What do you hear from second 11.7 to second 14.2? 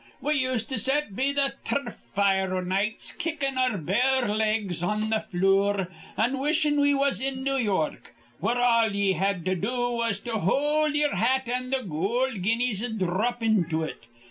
goold guineas'd dhrop into it.